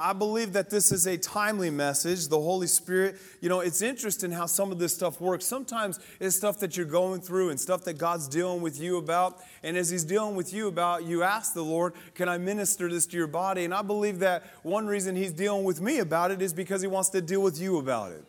[0.00, 2.28] I believe that this is a timely message.
[2.28, 5.44] The Holy Spirit, you know, it's interesting how some of this stuff works.
[5.44, 9.38] Sometimes it's stuff that you're going through and stuff that God's dealing with you about.
[9.62, 13.06] And as He's dealing with you about, you ask the Lord, Can I minister this
[13.08, 13.64] to your body?
[13.64, 16.88] And I believe that one reason He's dealing with me about it is because He
[16.88, 18.24] wants to deal with you about it.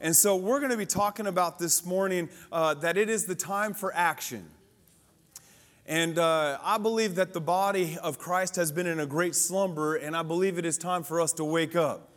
[0.00, 3.34] And so we're going to be talking about this morning uh, that it is the
[3.34, 4.50] time for action.
[5.88, 9.94] And uh, I believe that the body of Christ has been in a great slumber,
[9.94, 12.10] and I believe it is time for us to wake up.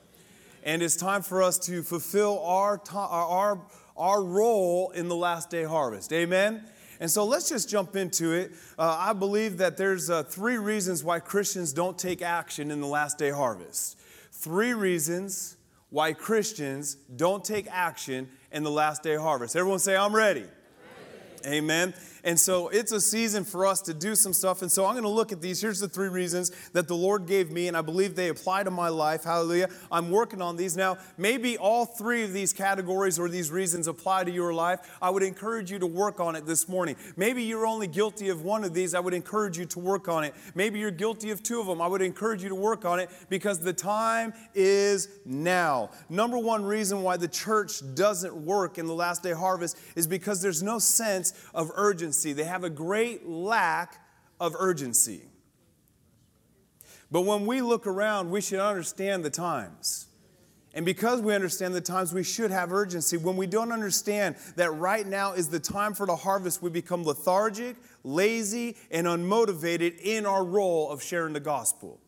[0.64, 3.62] And it's time for us to fulfill our, to- our,
[3.96, 6.12] our role in the last day harvest.
[6.12, 6.64] Amen?
[7.00, 8.52] And so let's just jump into it.
[8.78, 12.88] Uh, I believe that there's uh, three reasons why Christians don't take action in the
[12.88, 14.00] last day harvest.
[14.32, 15.58] Three reasons
[15.92, 19.56] why Christians don't take action in the last day harvest.
[19.56, 20.46] Everyone say, I'm ready.
[21.44, 21.58] ready.
[21.58, 21.94] Amen.
[22.24, 24.62] And so it's a season for us to do some stuff.
[24.62, 25.62] And so I'm going to look at these.
[25.62, 28.72] Here's the three reasons that the Lord gave me, and I believe they apply to
[28.72, 29.24] my life.
[29.24, 29.70] Hallelujah.
[29.92, 30.76] I'm working on these.
[30.76, 34.98] Now, maybe all three of these categories or these reasons apply to your life.
[35.02, 36.96] I would encourage you to work on it this morning.
[37.16, 38.94] Maybe you're only guilty of one of these.
[38.94, 40.34] I would encourage you to work on it.
[40.56, 41.82] Maybe you're guilty of two of them.
[41.82, 45.90] I would encourage you to work on it because the time is now.
[46.10, 50.42] Number one reason why the church doesn't work in the last day harvest is because
[50.42, 52.34] there's no sense of urgency urgency.
[52.34, 54.04] They have a great lack
[54.40, 55.22] of urgency.
[57.12, 60.08] But when we look around, we should understand the times.
[60.74, 63.18] And because we understand the times, we should have urgency.
[63.18, 67.04] When we don't understand that right now is the time for the harvest, we become
[67.04, 72.00] lethargic, lazy, and unmotivated in our role of sharing the gospel.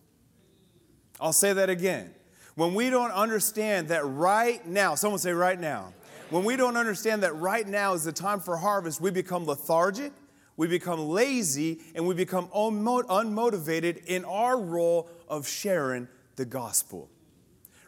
[1.19, 2.13] I'll say that again.
[2.55, 5.93] When we don't understand that right now, someone say right now,
[6.31, 10.13] when we don't understand that right now is the time for harvest, we become lethargic,
[10.55, 17.09] we become lazy, and we become unmotivated in our role of sharing the gospel.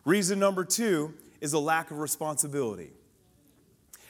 [0.03, 2.91] Reason number two is a lack of responsibility.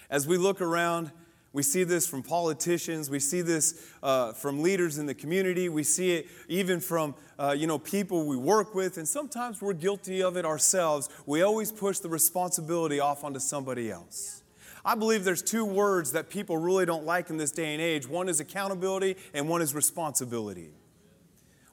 [0.10, 1.12] As we look around,
[1.54, 3.12] we see this from politicians.
[3.12, 5.70] We see this uh, from leaders in the community.
[5.70, 9.74] We see it even from uh, you know people we work with, and sometimes we're
[9.74, 11.10] guilty of it ourselves.
[11.28, 14.42] We always push the responsibility off onto somebody else.
[14.84, 18.08] I believe there's two words that people really don't like in this day and age.
[18.08, 20.72] One is accountability, and one is responsibility.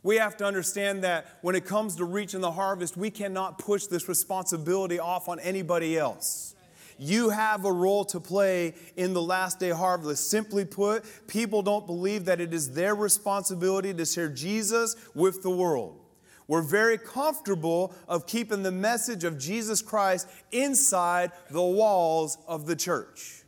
[0.02, 3.86] We have to understand that when it comes to reaching the harvest, we cannot push
[3.86, 6.54] this responsibility off on anybody else.
[7.02, 10.28] You have a role to play in the last day harvest.
[10.28, 15.48] Simply put, people don't believe that it is their responsibility to share Jesus with the
[15.48, 15.98] world.
[16.46, 22.76] We're very comfortable of keeping the message of Jesus Christ inside the walls of the
[22.76, 23.44] church.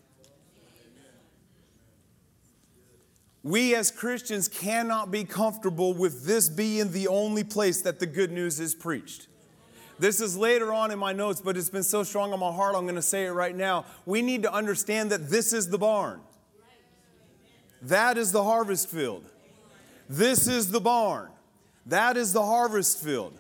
[3.42, 8.32] We as Christians cannot be comfortable with this being the only place that the good
[8.32, 9.26] news is preached.
[9.98, 12.74] This is later on in my notes, but it's been so strong on my heart,
[12.74, 13.84] I'm going to say it right now.
[14.06, 16.20] We need to understand that this is the barn.
[17.82, 19.24] That is the harvest field.
[20.08, 21.30] This is the barn.
[21.86, 23.38] That is the harvest field.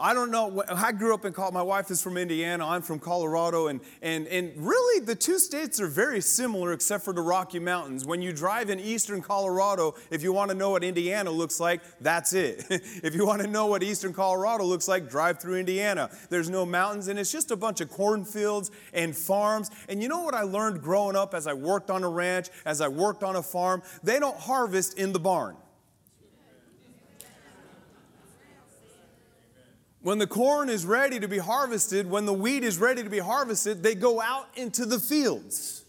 [0.00, 0.62] I don't know.
[0.68, 1.54] I grew up in Colorado.
[1.54, 2.66] My wife is from Indiana.
[2.66, 3.66] I'm from Colorado.
[3.66, 8.06] And, and, and really, the two states are very similar except for the Rocky Mountains.
[8.06, 11.82] When you drive in eastern Colorado, if you want to know what Indiana looks like,
[12.00, 12.64] that's it.
[12.70, 16.10] if you want to know what eastern Colorado looks like, drive through Indiana.
[16.30, 19.70] There's no mountains, and it's just a bunch of cornfields and farms.
[19.88, 22.80] And you know what I learned growing up as I worked on a ranch, as
[22.80, 23.82] I worked on a farm?
[24.02, 25.56] They don't harvest in the barn.
[30.02, 33.18] When the corn is ready to be harvested, when the wheat is ready to be
[33.18, 35.84] harvested, they go out into the fields.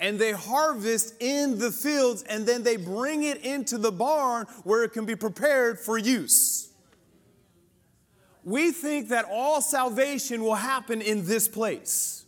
[0.00, 4.82] And they harvest in the fields and then they bring it into the barn where
[4.82, 6.70] it can be prepared for use.
[8.42, 12.21] We think that all salvation will happen in this place.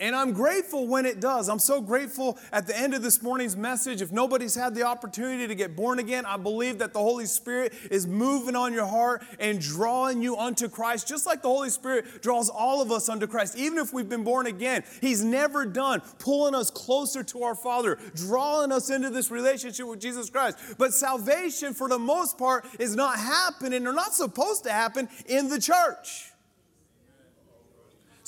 [0.00, 1.48] And I'm grateful when it does.
[1.48, 4.00] I'm so grateful at the end of this morning's message.
[4.00, 7.74] If nobody's had the opportunity to get born again, I believe that the Holy Spirit
[7.90, 12.22] is moving on your heart and drawing you unto Christ, just like the Holy Spirit
[12.22, 13.56] draws all of us unto Christ.
[13.56, 17.98] Even if we've been born again, He's never done pulling us closer to our Father,
[18.14, 20.58] drawing us into this relationship with Jesus Christ.
[20.78, 25.48] But salvation, for the most part, is not happening or not supposed to happen in
[25.48, 26.32] the church.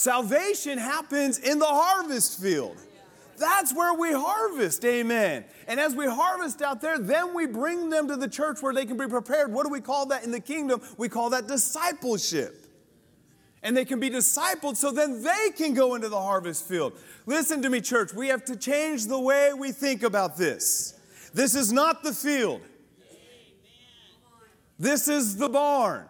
[0.01, 2.79] Salvation happens in the harvest field.
[3.37, 5.45] That's where we harvest, amen.
[5.69, 8.87] And as we harvest out there, then we bring them to the church where they
[8.87, 9.53] can be prepared.
[9.53, 10.81] What do we call that in the kingdom?
[10.97, 12.65] We call that discipleship.
[13.63, 16.95] And they can be discipled so then they can go into the harvest field.
[17.27, 18.15] Listen to me, church.
[18.15, 20.99] We have to change the way we think about this.
[21.35, 22.63] This is not the field,
[24.79, 26.07] this is the barn.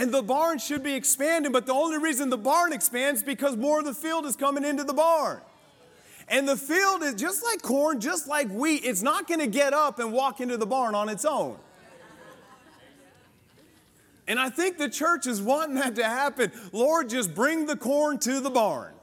[0.00, 3.80] And the barn should be expanding, but the only reason the barn expands because more
[3.80, 5.42] of the field is coming into the barn.
[6.26, 8.82] And the field is just like corn, just like wheat.
[8.82, 11.58] It's not going to get up and walk into the barn on its own.
[14.26, 16.50] And I think the church is wanting that to happen.
[16.72, 18.94] Lord, just bring the corn to the barn.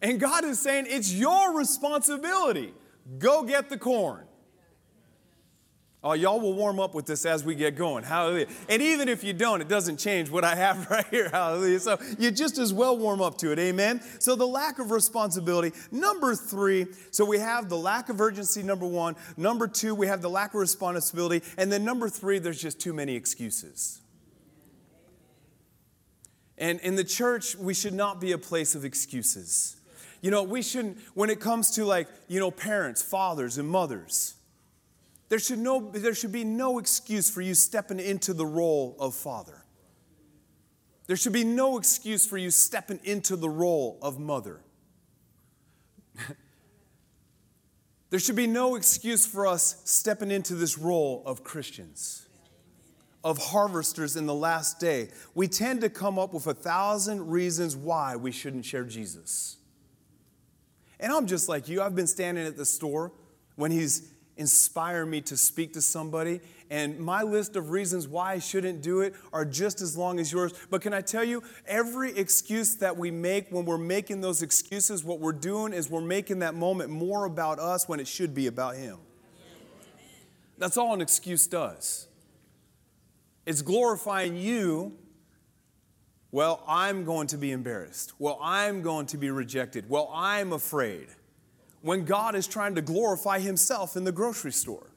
[0.00, 2.72] And God is saying, it's your responsibility.
[3.18, 4.26] Go get the corn.
[6.08, 8.04] Oh, y'all will warm up with this as we get going.
[8.04, 8.46] Hallelujah.
[8.68, 11.28] And even if you don't, it doesn't change what I have right here.
[11.28, 11.80] Hallelujah.
[11.80, 13.58] So you just as well warm up to it.
[13.58, 14.00] Amen.
[14.20, 15.76] So the lack of responsibility.
[15.90, 19.16] Number three, so we have the lack of urgency, number one.
[19.36, 21.44] Number two, we have the lack of responsibility.
[21.58, 24.00] And then number three, there's just too many excuses.
[26.56, 29.74] And in the church, we should not be a place of excuses.
[30.22, 34.35] You know, we shouldn't, when it comes to like, you know, parents, fathers, and mothers,
[35.28, 39.14] there should, no, there should be no excuse for you stepping into the role of
[39.14, 39.64] father.
[41.06, 44.60] There should be no excuse for you stepping into the role of mother.
[48.10, 52.26] there should be no excuse for us stepping into this role of Christians,
[53.22, 55.08] of harvesters in the last day.
[55.34, 59.56] We tend to come up with a thousand reasons why we shouldn't share Jesus.
[60.98, 61.82] And I'm just like you.
[61.82, 63.12] I've been standing at the store
[63.54, 66.40] when he's inspire me to speak to somebody.
[66.68, 70.32] And my list of reasons why I shouldn't do it are just as long as
[70.32, 70.52] yours.
[70.70, 75.04] But can I tell you, every excuse that we make, when we're making those excuses,
[75.04, 78.46] what we're doing is we're making that moment more about us when it should be
[78.46, 78.98] about Him.
[80.58, 82.08] That's all an excuse does.
[83.44, 84.98] It's glorifying you.
[86.32, 88.12] Well, I'm going to be embarrassed.
[88.18, 89.88] Well, I'm going to be rejected.
[89.88, 91.06] Well, I'm afraid
[91.82, 94.88] when God is trying to glorify Himself in the grocery store.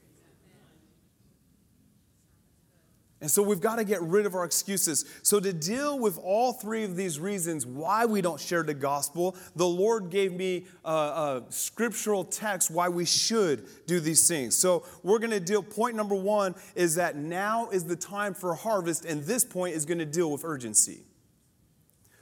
[3.22, 5.04] And so we've got to get rid of our excuses.
[5.24, 9.36] So, to deal with all three of these reasons why we don't share the gospel,
[9.58, 14.58] the Lord gave me a, a scriptural text why we should do these things.
[14.58, 15.62] So, we're going to deal.
[15.62, 19.86] Point number one is that now is the time for harvest, and this point is
[19.86, 21.04] going to deal with urgency.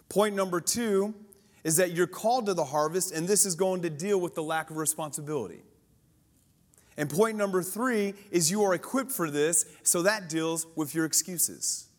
[0.10, 1.13] Point number two
[1.68, 4.42] is that you're called to the harvest, and this is going to deal with the
[4.42, 5.60] lack of responsibility.
[6.96, 11.04] And point number three is you are equipped for this, so that deals with your
[11.04, 11.90] excuses.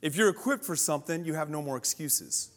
[0.00, 2.50] If you're equipped for something, you have no more excuses.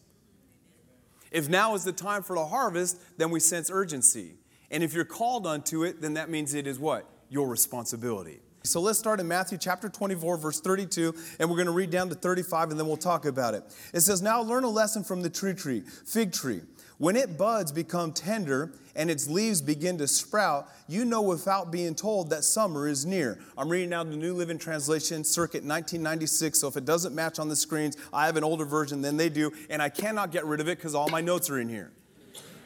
[1.31, 4.35] If now is the time for the harvest, then we sense urgency.
[4.71, 7.09] And if you're called unto it, then that means it is what?
[7.27, 8.39] Your responsibility.
[8.63, 12.09] So let's start in Matthew chapter 24, verse 32, and we're going to read down
[12.09, 13.63] to 35, and then we'll talk about it.
[13.93, 16.61] It says, Now learn a lesson from the tree tree, fig tree.
[16.97, 21.95] When it buds become tender and its leaves begin to sprout, you know without being
[21.95, 23.39] told that summer is near.
[23.57, 26.59] I'm reading now the New Living Translation, circuit 1996.
[26.59, 29.29] So if it doesn't match on the screens, I have an older version than they
[29.29, 31.93] do, and I cannot get rid of it because all my notes are in here.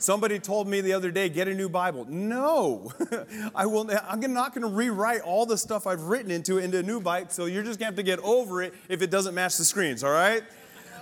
[0.03, 2.05] Somebody told me the other day, get a new Bible.
[2.09, 2.91] No,
[3.55, 3.89] I will.
[4.05, 7.29] I'm not going to rewrite all the stuff I've written into into a new Bible.
[7.29, 9.63] So you're just going to have to get over it if it doesn't match the
[9.63, 10.03] screens.
[10.03, 10.43] All right.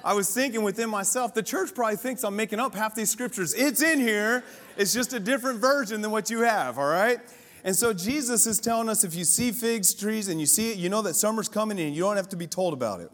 [0.03, 3.55] I was thinking within myself, the church probably thinks I'm making up half these scriptures.
[3.55, 4.43] It's in here.
[4.77, 6.77] It's just a different version than what you have.
[6.77, 7.21] All right.
[7.63, 10.77] And so Jesus is telling us if you see figs trees and you see it,
[10.77, 13.09] you know that summer's coming and you don't have to be told about it.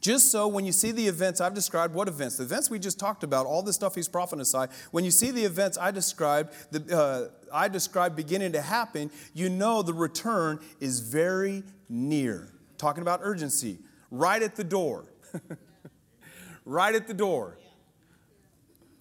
[0.00, 2.36] Just so when you see the events I've described, what events?
[2.36, 4.70] The events we just talked about, all the stuff he's prophesied.
[4.92, 9.48] When you see the events I described, the, uh, I described beginning to happen, you
[9.48, 12.52] know the return is very near.
[12.76, 13.78] Talking about urgency,
[14.10, 15.04] right at the door.
[16.64, 17.58] right at the door.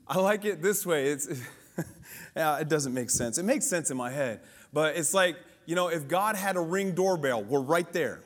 [0.07, 1.09] I like it this way.
[1.09, 1.27] It's,
[2.35, 3.37] yeah, it doesn't make sense.
[3.37, 4.39] It makes sense in my head,
[4.73, 5.37] but it's like,
[5.67, 8.23] you know, if God had a ring doorbell, we're right there.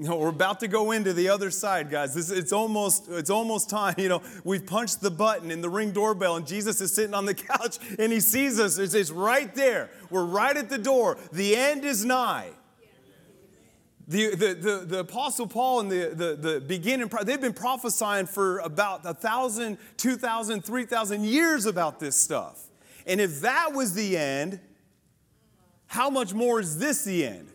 [0.00, 2.14] Know, we're about to go into the other side, guys.
[2.14, 3.96] This, it's, almost, it's almost time.
[3.98, 7.24] You know, we've punched the button in the ring doorbell, and Jesus is sitting on
[7.24, 8.78] the couch and he sees us.
[8.78, 9.90] It's, it's right there.
[10.08, 11.18] We're right at the door.
[11.32, 12.50] The end is nigh.
[14.06, 18.60] The, the, the, the, Apostle Paul and the, the, the beginning, they've been prophesying for
[18.60, 22.68] about a thousand, two thousand, three thousand years about this stuff.
[23.06, 24.60] And if that was the end,
[25.88, 27.52] how much more is this the end?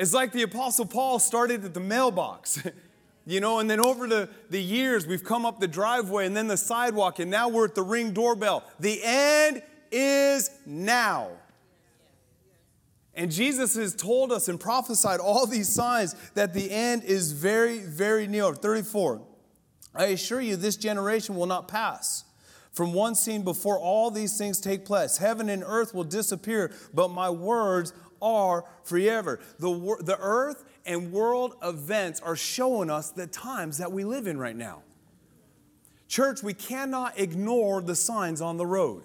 [0.00, 2.66] It's like the Apostle Paul started at the mailbox,
[3.26, 6.48] you know, and then over the, the years we've come up the driveway and then
[6.48, 8.64] the sidewalk, and now we're at the ring doorbell.
[8.80, 11.28] The end is now.
[13.14, 17.80] And Jesus has told us and prophesied all these signs that the end is very,
[17.80, 18.54] very near.
[18.54, 19.20] 34.
[19.94, 22.24] I assure you, this generation will not pass
[22.72, 25.18] from one scene before all these things take place.
[25.18, 29.40] Heaven and earth will disappear, but my words are forever.
[29.58, 34.38] The, the earth and world events are showing us the times that we live in
[34.38, 34.82] right now.
[36.08, 39.04] Church, we cannot ignore the signs on the road.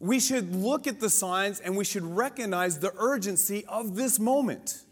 [0.00, 4.82] We should look at the signs and we should recognize the urgency of this moment.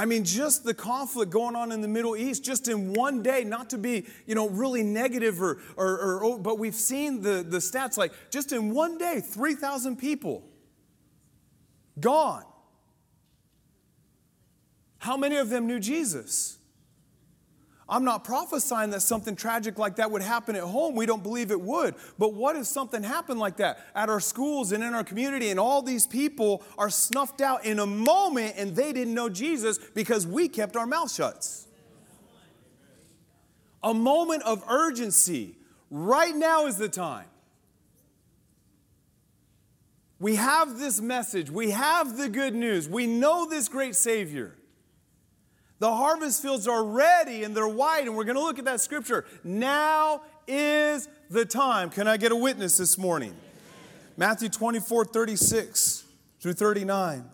[0.00, 3.44] I mean, just the conflict going on in the Middle East, just in one day,
[3.44, 7.44] not to be, you know, really negative or, or, or oh, but we've seen the,
[7.46, 10.42] the stats like just in one day, 3,000 people
[12.00, 12.44] gone.
[15.00, 16.56] How many of them knew Jesus?
[17.90, 20.94] I'm not prophesying that something tragic like that would happen at home.
[20.94, 21.96] We don't believe it would.
[22.18, 25.58] But what if something happened like that at our schools and in our community and
[25.58, 30.24] all these people are snuffed out in a moment and they didn't know Jesus because
[30.24, 31.44] we kept our mouth shut?
[33.82, 35.56] A moment of urgency.
[35.90, 37.26] Right now is the time.
[40.20, 41.50] We have this message.
[41.50, 42.88] We have the good news.
[42.88, 44.54] We know this great Savior.
[45.80, 48.82] The harvest fields are ready and they're white, and we're going to look at that
[48.82, 49.24] scripture.
[49.42, 51.88] Now is the time.
[51.88, 53.34] Can I get a witness this morning?
[54.16, 56.04] Matthew 24, 36
[56.38, 57.24] through 39.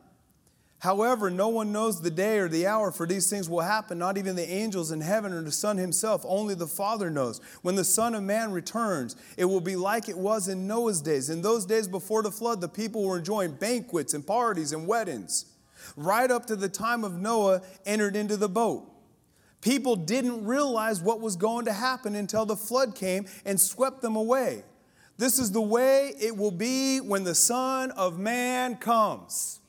[0.78, 4.16] However, no one knows the day or the hour for these things will happen, not
[4.16, 6.24] even the angels in heaven or the Son himself.
[6.24, 7.40] Only the Father knows.
[7.62, 11.30] When the Son of Man returns, it will be like it was in Noah's days.
[11.30, 15.46] In those days before the flood, the people were enjoying banquets and parties and weddings
[15.96, 18.90] right up to the time of Noah, entered into the boat.
[19.60, 24.16] People didn't realize what was going to happen until the flood came and swept them
[24.16, 24.62] away.
[25.18, 29.60] This is the way it will be when the Son of Man comes.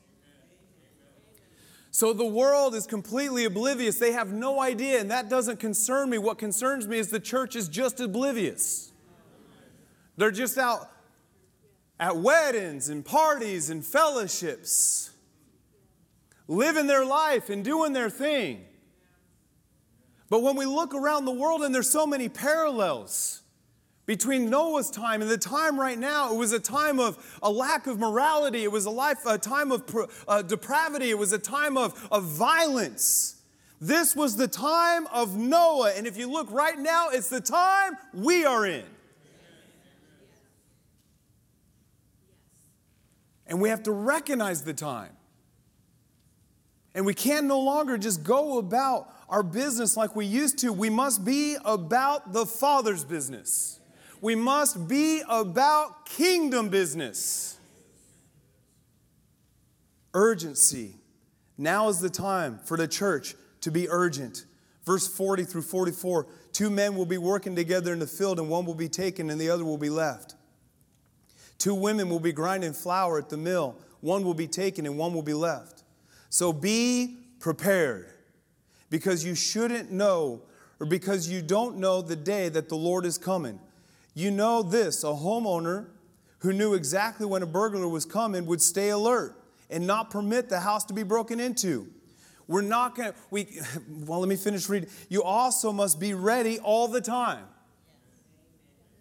[1.90, 3.98] So the world is completely oblivious.
[3.98, 6.18] They have no idea, and that doesn't concern me.
[6.18, 8.92] What concerns me is the church is just oblivious.
[10.16, 10.90] They're just out
[11.98, 15.10] at weddings and parties and fellowships
[16.48, 18.64] living their life and doing their thing.
[20.30, 23.42] But when we look around the world, and there's so many parallels
[24.06, 27.86] between Noah's time and the time right now, it was a time of a lack
[27.86, 28.64] of morality.
[28.64, 29.84] It was a, life, a time of
[30.26, 31.10] uh, depravity.
[31.10, 33.42] It was a time of, of violence.
[33.80, 35.92] This was the time of Noah.
[35.94, 38.84] And if you look right now, it's the time we are in.
[43.46, 45.17] And we have to recognize the time.
[46.94, 50.72] And we can no longer just go about our business like we used to.
[50.72, 53.78] We must be about the Father's business.
[54.20, 57.58] We must be about kingdom business.
[60.14, 60.96] Urgency.
[61.56, 64.44] Now is the time for the church to be urgent.
[64.84, 68.64] Verse 40 through 44 two men will be working together in the field, and one
[68.64, 70.34] will be taken and the other will be left.
[71.58, 75.12] Two women will be grinding flour at the mill, one will be taken and one
[75.12, 75.84] will be left.
[76.30, 78.10] So be prepared
[78.90, 80.42] because you shouldn't know
[80.80, 83.58] or because you don't know the day that the Lord is coming.
[84.14, 85.86] You know this a homeowner
[86.40, 89.34] who knew exactly when a burglar was coming would stay alert
[89.70, 91.88] and not permit the house to be broken into.
[92.46, 93.60] We're not going to, we,
[94.06, 94.88] well, let me finish reading.
[95.08, 97.44] You also must be ready all the time.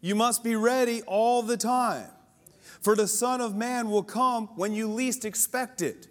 [0.02, 2.08] You must be ready all the time.
[2.82, 6.08] For the Son of Man will come when you least expect it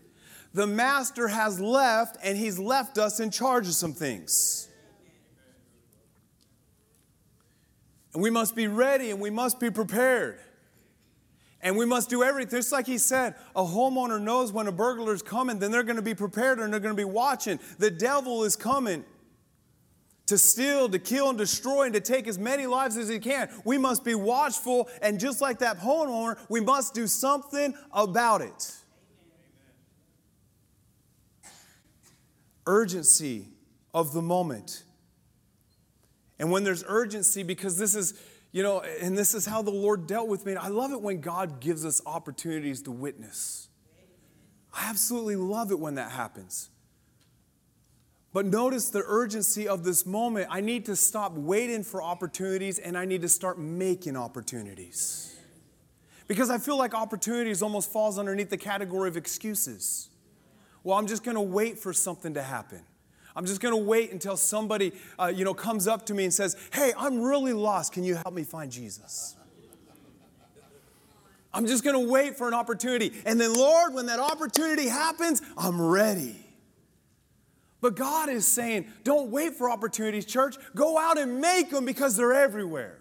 [0.57, 4.71] the master has left and he's left us in charge of some things.
[8.15, 10.41] And we must be ready and we must be prepared.
[11.61, 12.59] And we must do everything.
[12.59, 15.97] Just like he said, a homeowner knows when a burglar is coming, then they're going
[15.97, 17.61] to be prepared and they're going to be watching.
[17.79, 19.05] The devil is coming
[20.25, 23.51] to steal, to kill, and destroy, and to take as many lives as he can.
[23.67, 28.73] We must be watchful, and just like that homeowner, we must do something about it.
[32.67, 33.49] Urgency
[33.95, 34.85] of the moment.
[36.39, 38.21] And when there's urgency, because this is,
[38.53, 40.55] you know, and this is how the Lord dealt with me.
[40.55, 43.69] I love it when God gives us opportunities to witness.
[44.75, 46.69] I absolutely love it when that happens.
[48.35, 50.49] But notice the urgency of this moment.
[50.51, 55.35] I need to stop waiting for opportunities and I need to start making opportunities.
[56.29, 60.11] Because I feel like opportunities almost falls underneath the category of excuses
[60.87, 62.81] well, I'm just going to wait for something to happen.
[63.35, 66.33] I'm just going to wait until somebody, uh, you know, comes up to me and
[66.33, 67.93] says, "Hey, I'm really lost.
[67.93, 69.35] Can you help me find Jesus?"
[71.53, 73.13] I'm just going to wait for an opportunity.
[73.25, 76.37] And then, Lord, when that opportunity happens, I'm ready.
[77.81, 80.57] But God is saying, don't wait for opportunities, church.
[80.75, 82.99] Go out and make them because they're everywhere.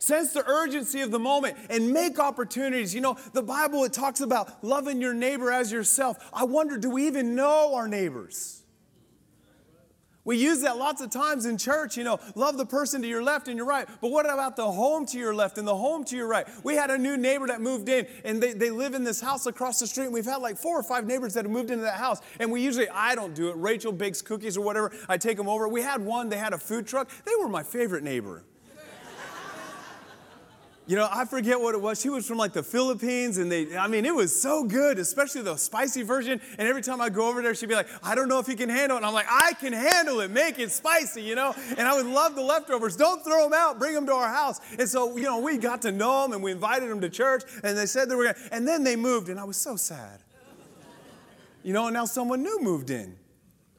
[0.00, 2.94] Sense the urgency of the moment and make opportunities.
[2.94, 6.16] You know, the Bible, it talks about loving your neighbor as yourself.
[6.32, 8.62] I wonder, do we even know our neighbors?
[10.24, 13.22] We use that lots of times in church, you know, love the person to your
[13.22, 13.86] left and your right.
[14.00, 16.46] But what about the home to your left and the home to your right?
[16.64, 19.44] We had a new neighbor that moved in and they, they live in this house
[19.44, 20.06] across the street.
[20.06, 22.20] And we've had like four or five neighbors that have moved into that house.
[22.38, 23.56] And we usually, I don't do it.
[23.56, 24.92] Rachel bakes cookies or whatever.
[25.10, 25.68] I take them over.
[25.68, 27.10] We had one, they had a food truck.
[27.26, 28.44] They were my favorite neighbor.
[30.90, 32.00] You know, I forget what it was.
[32.00, 35.42] She was from like the Philippines, and they, I mean, it was so good, especially
[35.42, 36.40] the spicy version.
[36.58, 38.56] And every time I go over there, she'd be like, I don't know if you
[38.56, 38.98] can handle it.
[38.98, 40.32] And I'm like, I can handle it.
[40.32, 41.54] Make it spicy, you know?
[41.78, 42.96] And I would love the leftovers.
[42.96, 43.78] Don't throw them out.
[43.78, 44.60] Bring them to our house.
[44.80, 47.44] And so, you know, we got to know them and we invited them to church,
[47.62, 49.76] and they said they were going to, and then they moved, and I was so
[49.76, 50.24] sad.
[51.62, 53.14] You know, and now someone new moved in.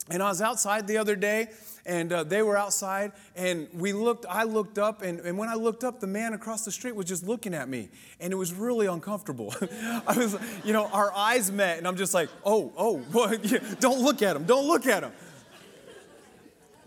[0.10, 1.50] And I was outside the other day,
[1.86, 5.54] and uh, they were outside and we looked i looked up and, and when i
[5.54, 8.54] looked up the man across the street was just looking at me and it was
[8.54, 9.54] really uncomfortable.
[10.08, 13.00] I was you know our eyes met and i'm just like oh oh
[13.80, 15.12] don't look at him don't look at him.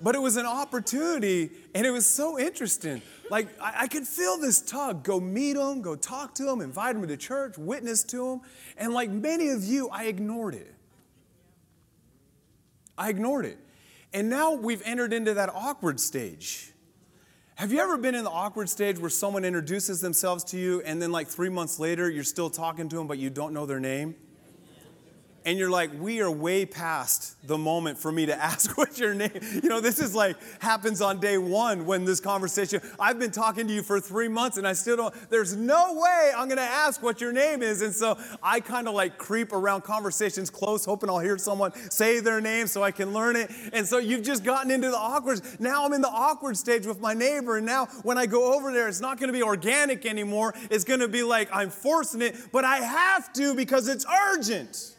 [0.03, 3.01] But it was an opportunity and it was so interesting.
[3.31, 6.97] Like I, I could feel this tug go meet him go talk to him invite
[6.97, 8.41] him to church witness to him
[8.77, 10.75] and like many of you i ignored it.
[12.97, 13.59] I ignored it
[14.15, 16.73] and now we've entered into that awkward stage.
[17.57, 21.03] Have you ever been in the awkward stage where someone introduces themselves to you and
[21.03, 23.79] then, like, three months later, you're still talking to them, but you don't know their
[23.79, 24.15] name?
[25.47, 29.15] And you're like, we are way past the moment for me to ask what your
[29.15, 29.31] name.
[29.63, 32.81] You know, this is like happens on day one when this conversation.
[32.99, 35.31] I've been talking to you for three months and I still don't.
[35.31, 38.89] There's no way I'm going to ask what your name is, and so I kind
[38.89, 42.91] of like creep around conversations close, hoping I'll hear someone say their name so I
[42.91, 43.51] can learn it.
[43.73, 45.41] And so you've just gotten into the awkward.
[45.61, 48.73] Now I'm in the awkward stage with my neighbor, and now when I go over
[48.73, 50.55] there, it's not going to be organic anymore.
[50.71, 54.95] It's going to be like I'm forcing it, but I have to because it's urgent.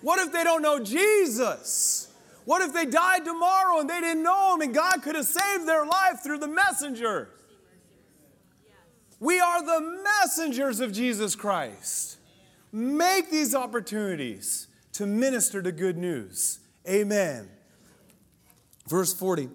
[0.00, 2.08] What if they don't know Jesus?
[2.44, 5.66] What if they died tomorrow and they didn't know him and God could have saved
[5.66, 7.30] their life through the messenger?
[9.20, 12.18] We are the messengers of Jesus Christ.
[12.72, 16.60] Make these opportunities to minister the good news.
[16.88, 17.48] Amen.
[18.88, 19.48] Verse 40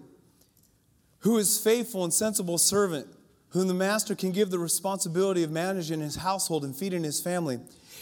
[1.20, 3.06] Who is faithful and sensible servant,
[3.50, 7.58] whom the master can give the responsibility of managing his household and feeding his family?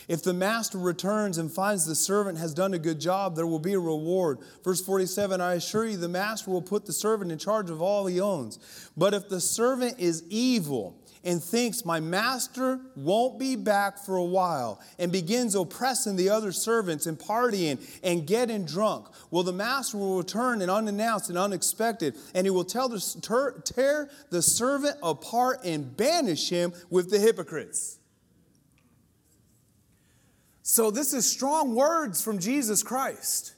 [0.08, 3.58] If the master returns and finds the servant has done a good job, there will
[3.58, 4.38] be a reward.
[4.64, 8.06] Verse 47 I assure you, the master will put the servant in charge of all
[8.06, 8.58] he owns.
[8.96, 14.24] But if the servant is evil, and thinks my master won't be back for a
[14.24, 19.98] while and begins oppressing the other servants and partying and getting drunk, well, the master
[19.98, 25.60] will return and unannounced and unexpected, and he will tell the, tear the servant apart
[25.64, 27.98] and banish him with the hypocrites.
[30.62, 33.54] So, this is strong words from Jesus Christ.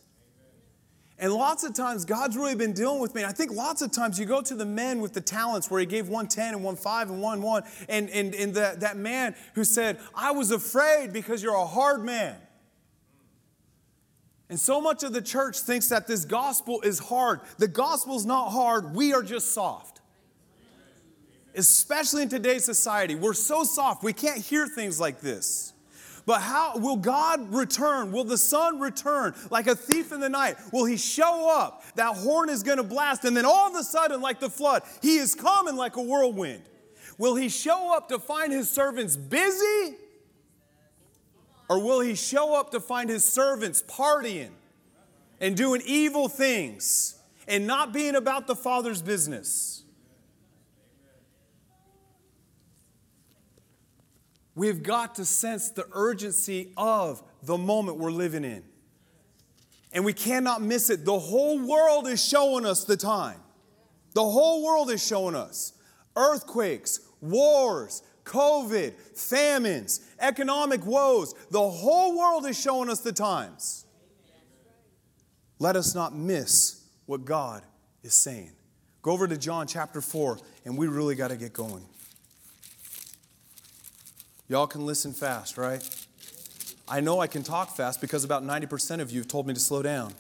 [1.19, 3.25] And lots of times, God's really been dealing with me.
[3.25, 5.87] I think lots of times you go to the men with the talents where he
[5.87, 9.37] gave one 10 and one 5 and one 1, and, and, and the, that man
[9.55, 12.37] who said, I was afraid because you're a hard man.
[14.49, 17.41] And so much of the church thinks that this gospel is hard.
[17.59, 20.01] The gospel's not hard, we are just soft.
[21.55, 25.74] Especially in today's society, we're so soft, we can't hear things like this.
[26.27, 28.11] But how will God return?
[28.11, 30.57] Will the Son return like a thief in the night?
[30.73, 31.85] Will he show up?
[31.97, 34.83] That horn is going to blast, and then all of a sudden, like the flood,
[35.03, 36.63] he is coming like a whirlwind.
[37.19, 39.97] Will he show up to find his servants busy?
[41.69, 44.51] Or will he show up to find his servants partying
[45.41, 49.74] and doing evil things and not being about the Father's business?
[54.55, 58.63] We've got to sense the urgency of the moment we're living in.
[59.93, 61.05] And we cannot miss it.
[61.05, 63.41] The whole world is showing us the time.
[64.15, 65.73] The whole world is showing us
[66.17, 71.35] earthquakes, wars, COVID, famines, economic woes.
[71.51, 73.87] The whole world is showing us the times.
[75.59, 77.63] Let us not miss what God
[78.03, 78.53] is saying.
[79.03, 81.85] Go over to John chapter 4, and we really got to get going.
[84.49, 85.83] Y'all can listen fast, right?
[86.87, 89.61] I know I can talk fast because about 90% of you have told me to
[89.61, 90.13] slow down.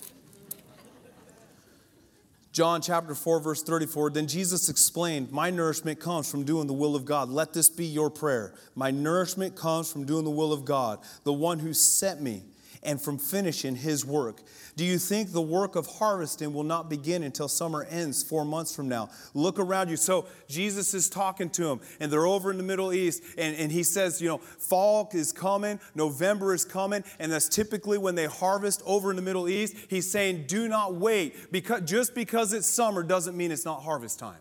[2.52, 4.10] John chapter 4, verse 34.
[4.10, 7.28] Then Jesus explained, My nourishment comes from doing the will of God.
[7.28, 8.54] Let this be your prayer.
[8.76, 12.44] My nourishment comes from doing the will of God, the one who sent me
[12.85, 14.42] and from finishing his work.
[14.77, 18.75] Do you think the work of harvesting will not begin until summer ends four months
[18.75, 19.11] from now?
[19.33, 19.97] Look around you.
[19.97, 23.70] So Jesus is talking to them, and they're over in the Middle East, and, and
[23.70, 28.27] he says, you know, fall is coming, November is coming, and that's typically when they
[28.27, 29.77] harvest over in the Middle East.
[29.88, 34.18] He's saying, do not wait, because just because it's summer doesn't mean it's not harvest
[34.18, 34.38] time.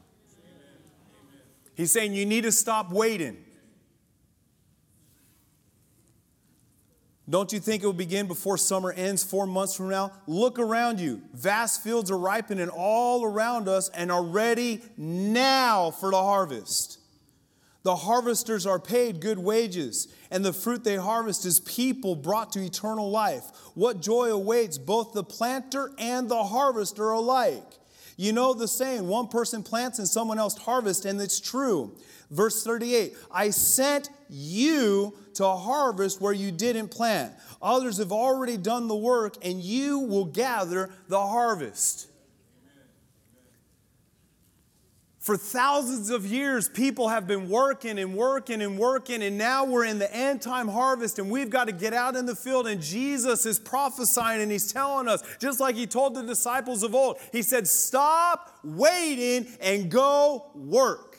[1.76, 3.38] He's saying you need to stop waiting.
[7.30, 10.12] Don't you think it will begin before summer ends four months from now?
[10.28, 11.22] Look around you.
[11.34, 17.00] Vast fields are ripening all around us and are ready now for the harvest.
[17.84, 22.64] The harvesters are paid good wages, and the fruit they harvest is people brought to
[22.64, 23.44] eternal life.
[23.74, 27.80] What joy awaits both the planter and the harvester alike.
[28.16, 31.96] You know the saying, one person plants and someone else harvests, and it's true.
[32.30, 37.34] Verse 38 I sent you to harvest where you didn't plant.
[37.62, 42.08] Others have already done the work, and you will gather the harvest.
[45.24, 49.86] For thousands of years, people have been working and working and working, and now we're
[49.86, 52.68] in the end time harvest, and we've got to get out in the field.
[52.68, 56.94] And Jesus is prophesying, and He's telling us, just like He told the disciples of
[56.94, 61.16] old, He said, Stop waiting and go work.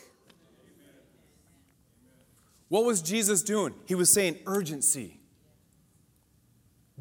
[2.69, 3.73] What was Jesus doing?
[3.87, 5.19] He was saying urgency.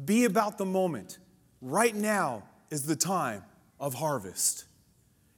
[0.02, 1.18] Be about the moment.
[1.60, 3.44] Right now is the time
[3.78, 4.64] of harvest.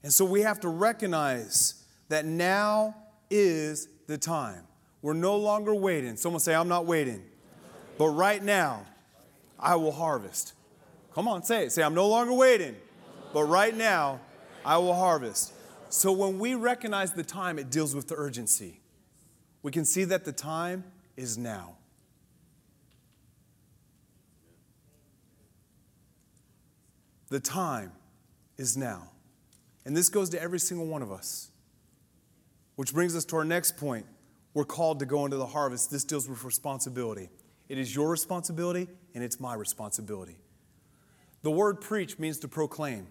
[0.07, 2.95] And so we have to recognize that now
[3.29, 4.63] is the time.
[5.03, 6.17] We're no longer waiting.
[6.17, 7.25] Someone say, I'm not waiting.
[7.99, 8.87] But right now,
[9.59, 10.53] I will harvest.
[11.13, 11.73] Come on, say it.
[11.73, 12.77] Say, I'm no longer waiting.
[13.35, 14.21] But right now,
[14.65, 15.53] I will harvest.
[15.89, 18.79] So when we recognize the time, it deals with the urgency.
[19.65, 20.85] We can see that the time
[21.17, 21.79] is now.
[27.29, 27.91] The time
[28.57, 29.11] is now.
[29.87, 31.51] And this goes to every single one of us.
[32.75, 34.05] Which brings us to our next point.
[34.53, 35.93] We're called to go into the harvest.
[35.93, 37.31] This deals with responsibility.
[37.69, 40.37] It is your responsibility and it's my responsibility.
[41.43, 43.07] The word preach means to proclaim.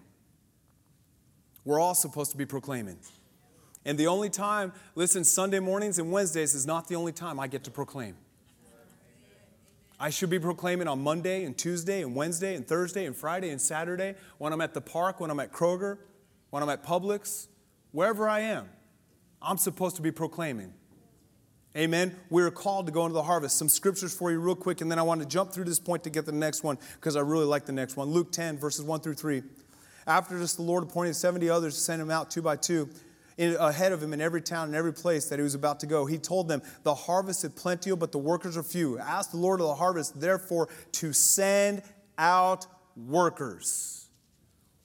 [1.64, 2.98] We're all supposed to be proclaiming.
[3.86, 7.46] And the only time, listen, Sunday mornings and Wednesdays is not the only time I
[7.46, 8.16] get to proclaim.
[9.98, 13.60] I should be proclaiming on Monday and Tuesday and Wednesday and Thursday and Friday and
[13.60, 15.98] Saturday when I'm at the park, when I'm at Kroger,
[16.50, 17.48] when I'm at Publix,
[17.92, 18.68] wherever I am,
[19.42, 20.72] I'm supposed to be proclaiming.
[21.76, 22.16] Amen.
[22.30, 23.58] We're called to go into the harvest.
[23.58, 26.04] Some scriptures for you, real quick, and then I want to jump through this point
[26.04, 28.08] to get the next one because I really like the next one.
[28.08, 29.42] Luke 10, verses 1 through 3.
[30.06, 32.88] After this, the Lord appointed 70 others to send him out two by two
[33.36, 35.86] in, ahead of him in every town and every place that he was about to
[35.86, 36.06] go.
[36.06, 38.98] He told them, The harvest is plentiful, but the workers are few.
[38.98, 41.82] Ask the Lord of the harvest, therefore, to send
[42.16, 44.05] out workers.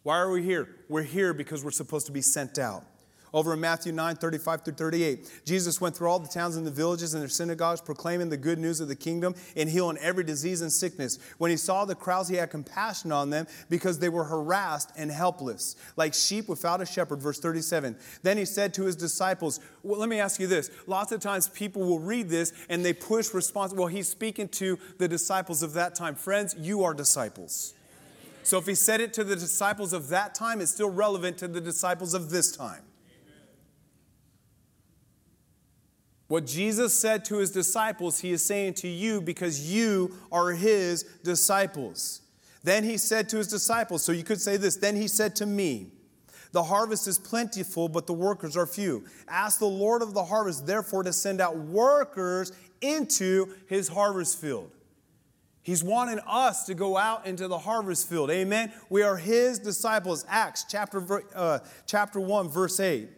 [0.03, 0.67] Why are we here?
[0.89, 2.85] We're here because we're supposed to be sent out.
[3.33, 6.71] Over in Matthew 9, 35 through 38, Jesus went through all the towns and the
[6.71, 10.61] villages and their synagogues, proclaiming the good news of the kingdom and healing every disease
[10.61, 11.17] and sickness.
[11.37, 15.09] When he saw the crowds, he had compassion on them because they were harassed and
[15.09, 17.21] helpless, like sheep without a shepherd.
[17.21, 17.95] Verse 37.
[18.21, 20.69] Then he said to his disciples, well, Let me ask you this.
[20.85, 23.71] Lots of times people will read this and they push response.
[23.71, 26.15] Well, he's speaking to the disciples of that time.
[26.15, 27.75] Friends, you are disciples.
[28.43, 31.47] So if he said it to the disciples of that time, it's still relevant to
[31.47, 32.83] the disciples of this time.
[36.27, 41.03] What Jesus said to his disciples, he is saying to you because you are his
[41.23, 42.21] disciples.
[42.63, 45.45] Then he said to his disciples, so you could say this, then he said to
[45.45, 45.87] me,
[46.53, 49.03] The harvest is plentiful, but the workers are few.
[49.27, 54.71] Ask the Lord of the harvest, therefore, to send out workers into his harvest field.
[55.63, 58.31] He's wanting us to go out into the harvest field.
[58.31, 58.73] Amen.
[58.89, 60.25] We are his disciples.
[60.27, 63.09] Acts chapter, uh, chapter 1, verse 8.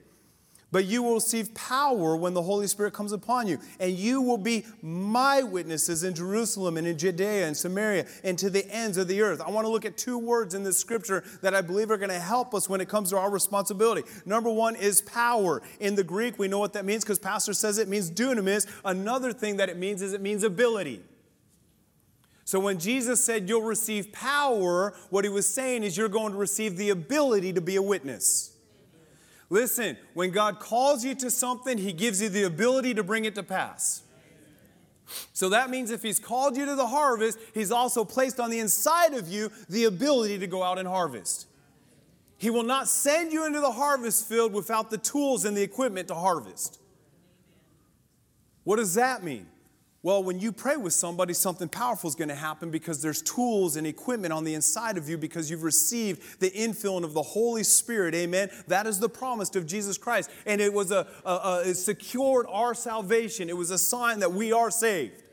[0.74, 4.40] But you will receive power when the Holy Spirit comes upon you, and you will
[4.40, 9.08] be my witnesses in Jerusalem and in Judea and Samaria and to the ends of
[9.08, 9.40] the earth.
[9.40, 12.10] I want to look at two words in this scripture that I believe are going
[12.10, 14.02] to help us when it comes to our responsibility.
[14.26, 15.62] Number one is power.
[15.80, 18.68] In the Greek, we know what that means because Pastor says it means dunamis.
[18.84, 21.04] Another thing that it means is it means ability.
[22.46, 26.38] So when Jesus said you'll receive power, what he was saying is you're going to
[26.38, 28.56] receive the ability to be a witness.
[29.50, 33.36] Listen, when God calls you to something, he gives you the ability to bring it
[33.36, 34.02] to pass.
[35.32, 38.60] So that means if he's called you to the harvest, he's also placed on the
[38.60, 41.48] inside of you the ability to go out and harvest.
[42.38, 46.08] He will not send you into the harvest field without the tools and the equipment
[46.10, 46.80] to harvest.
[48.64, 49.48] What does that mean?
[50.06, 53.78] Well, when you pray with somebody, something powerful is going to happen because there's tools
[53.78, 57.64] and equipment on the inside of you because you've received the infilling of the Holy
[57.64, 58.14] Spirit.
[58.14, 58.50] Amen.
[58.68, 60.30] That is the promise of Jesus Christ.
[60.46, 63.50] And it was a, a, a it secured our salvation.
[63.50, 65.24] It was a sign that we are saved.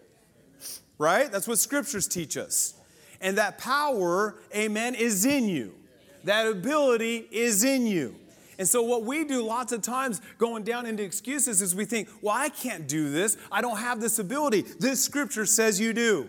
[0.98, 1.32] Right?
[1.32, 2.74] That's what scriptures teach us.
[3.20, 5.74] And that power, amen, is in you.
[6.22, 8.14] That ability is in you.
[8.60, 12.10] And so, what we do lots of times going down into excuses is we think,
[12.20, 13.38] well, I can't do this.
[13.50, 14.66] I don't have this ability.
[14.78, 16.28] This scripture says you do.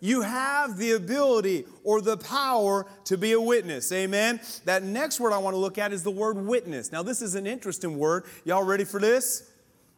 [0.00, 3.92] You have the ability or the power to be a witness.
[3.92, 4.40] Amen.
[4.64, 6.90] That next word I want to look at is the word witness.
[6.90, 8.24] Now, this is an interesting word.
[8.46, 9.50] Y'all ready for this?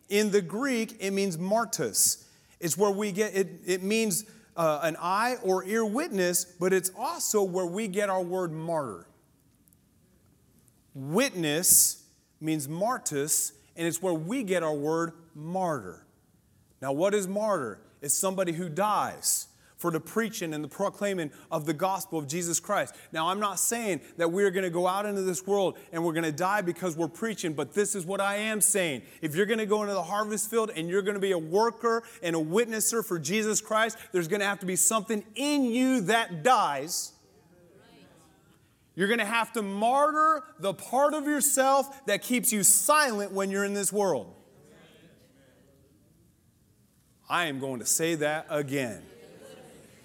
[0.09, 2.25] In the Greek, it means martus.
[2.59, 4.25] It's where we get it, it means
[4.57, 9.07] uh, an eye or ear witness, but it's also where we get our word martyr.
[10.97, 12.05] Witness
[12.41, 16.07] means martus, and it's where we get our word martyr.
[16.81, 17.83] Now, what is martyr?
[18.01, 22.61] It's somebody who dies for the preaching and the proclaiming of the gospel of Jesus
[22.61, 22.95] Christ.
[23.13, 26.15] Now, I'm not saying that we're going to go out into this world and we're
[26.15, 29.03] going to die because we're preaching, but this is what I am saying.
[29.21, 31.39] If you're going to go into the harvest field and you're going to be a
[31.39, 35.67] worker and a witnesser for Jesus Christ, there's going to have to be something in
[35.67, 37.13] you that dies
[38.97, 43.51] you're going to have to martyr the part of yourself that keeps you silent when
[43.51, 44.35] you're in this world.
[47.29, 49.03] I am going to say that again.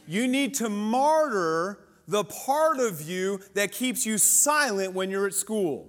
[0.08, 5.34] You need to martyr the part of you that keeps you silent when you're at
[5.34, 5.88] school.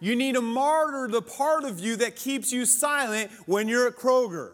[0.00, 3.96] You need to martyr the part of you that keeps you silent when you're at
[3.96, 4.52] Kroger.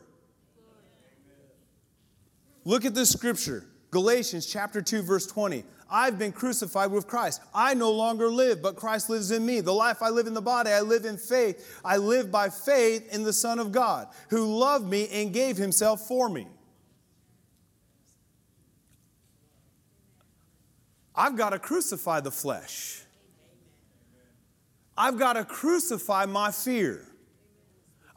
[2.65, 5.63] Look at this scripture Galatians chapter 2, verse 20.
[5.95, 7.41] I've been crucified with Christ.
[7.55, 9.61] I no longer live, but Christ lives in me.
[9.61, 11.81] The life I live in the body, I live in faith.
[11.85, 16.01] I live by faith in the Son of God, who loved me and gave himself
[16.01, 16.49] for me.
[21.15, 23.03] I've got to crucify the flesh.
[24.99, 27.07] I've got to crucify my fear.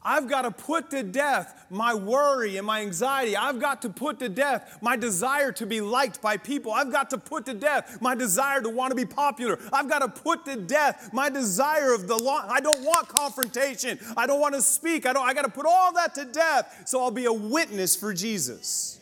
[0.07, 3.35] I've got to put to death my worry and my anxiety.
[3.35, 6.71] I've got to put to death my desire to be liked by people.
[6.71, 9.59] I've got to put to death my desire to want to be popular.
[9.73, 12.47] I've got to put to death my desire of the law.
[12.47, 13.99] I don't want confrontation.
[14.15, 15.05] I don't want to speak.
[15.05, 17.97] I don't I got to put all that to death so I'll be a witness
[17.97, 19.01] for Jesus.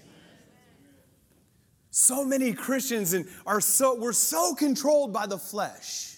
[1.92, 6.15] So many Christians and are so we're so controlled by the flesh.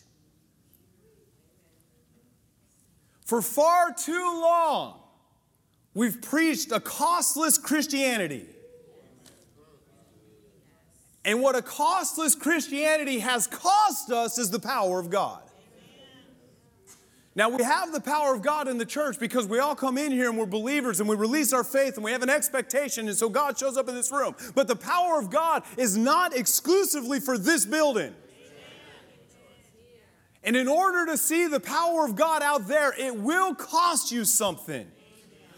[3.28, 5.02] For far too long,
[5.94, 8.46] we've preached a costless Christianity.
[11.26, 15.42] And what a costless Christianity has cost us is the power of God.
[17.36, 20.14] Now, we have the power of God in the church because we all come in
[20.14, 23.18] here and we're believers and we release our faith and we have an expectation, and
[23.18, 24.38] so God shows up in this room.
[24.56, 28.16] But the power of God is not exclusively for this building.
[30.48, 34.24] And in order to see the power of God out there, it will cost you
[34.24, 34.88] something.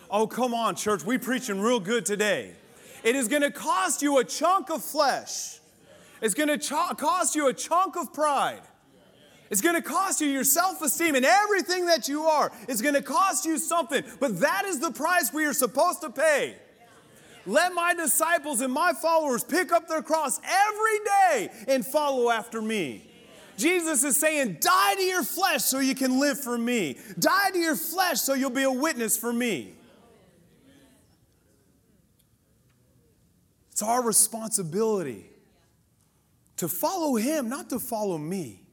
[0.10, 1.04] Oh, come on, church.
[1.04, 2.56] We preaching real good today.
[3.04, 5.60] It is going to cost you a chunk of flesh.
[6.24, 6.58] It's going to
[6.98, 8.64] cost you a chunk of pride.
[9.52, 12.52] It's going to cost you your self esteem and everything that you are.
[12.68, 14.04] It's going to cost you something.
[14.20, 16.56] But that is the price we are supposed to pay.
[17.46, 22.60] Let my disciples and my followers pick up their cross every day and follow after
[22.60, 23.09] me.
[23.60, 26.98] Jesus is saying, Die to your flesh so you can live for me.
[27.20, 29.74] Die to your flesh so you'll be a witness for me.
[33.72, 35.30] It's our responsibility
[36.58, 38.64] to follow him, not to follow me.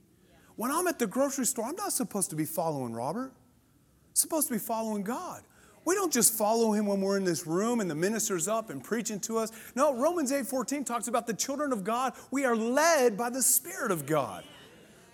[0.54, 3.32] When I'm at the grocery store, I'm not supposed to be following Robert.
[3.32, 5.42] I'm supposed to be following God.
[5.84, 8.82] We don't just follow him when we're in this room and the minister's up and
[8.82, 9.52] preaching to us.
[9.76, 12.14] No, Romans 8:14 talks about the children of God.
[12.32, 14.44] We are led by the Spirit of God.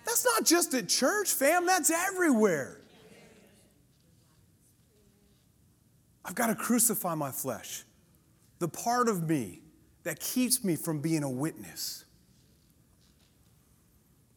[0.05, 2.79] That's not just at church, fam, that's everywhere.
[6.25, 7.83] I've got to crucify my flesh,
[8.59, 9.61] the part of me
[10.03, 12.05] that keeps me from being a witness.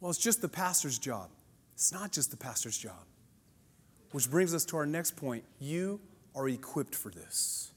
[0.00, 1.30] Well, it's just the pastor's job.
[1.74, 3.04] It's not just the pastor's job.
[4.12, 5.44] Which brings us to our next point.
[5.58, 6.00] You
[6.34, 7.72] are equipped for this.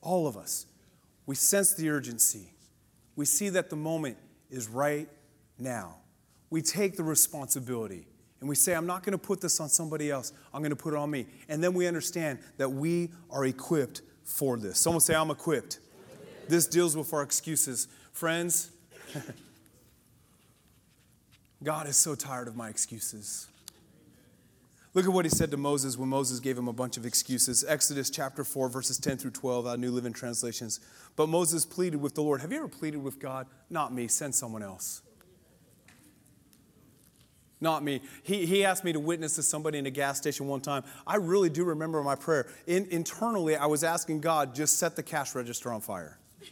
[0.00, 0.66] All of us.
[1.24, 2.52] We sense the urgency.
[3.16, 4.16] We see that the moment
[4.50, 5.08] is right
[5.58, 5.96] now
[6.50, 8.06] we take the responsibility
[8.40, 10.76] and we say, I'm not going to put this on somebody else, I'm going to
[10.76, 11.26] put it on me.
[11.48, 14.78] And then we understand that we are equipped for this.
[14.78, 15.78] Someone say, I'm equipped.
[16.48, 17.88] This deals with our excuses.
[18.12, 18.70] Friends,
[21.62, 23.48] God is so tired of my excuses.
[24.94, 27.64] Look at what he said to Moses when Moses gave him a bunch of excuses.
[27.68, 30.80] Exodus chapter 4, verses 10 through 12, out New Living Translations.
[31.16, 32.40] But Moses pleaded with the Lord.
[32.40, 33.46] Have you ever pleaded with God?
[33.68, 35.02] Not me, send someone else.
[37.60, 38.02] Not me.
[38.22, 40.84] He, he asked me to witness to somebody in a gas station one time.
[41.06, 42.48] I really do remember my prayer.
[42.66, 46.18] In, internally, I was asking God, just set the cash register on fire.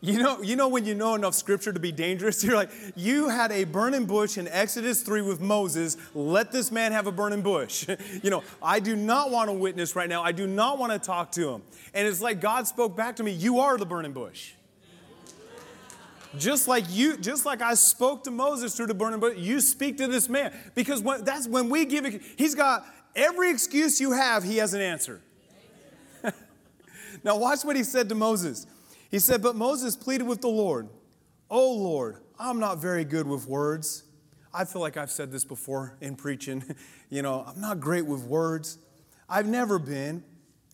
[0.00, 2.44] You know, you know when you know enough scripture to be dangerous?
[2.44, 5.96] You're like, you had a burning bush in Exodus 3 with Moses.
[6.14, 7.84] Let this man have a burning bush.
[8.22, 10.22] you know, I do not want to witness right now.
[10.22, 11.62] I do not want to talk to him.
[11.94, 14.52] And it's like God spoke back to me, you are the burning bush.
[16.36, 19.96] Just like you, just like I spoke to Moses through the burning bush, you speak
[19.98, 20.52] to this man.
[20.74, 22.84] Because when, that's when we give it, he's got
[23.16, 25.22] every excuse you have, he has an answer.
[27.24, 28.66] now watch what he said to Moses.
[29.10, 30.88] He said, But Moses pleaded with the Lord,
[31.50, 34.04] Oh Lord, I'm not very good with words.
[34.52, 36.62] I feel like I've said this before in preaching.
[37.10, 38.78] you know, I'm not great with words.
[39.28, 40.24] I've never been,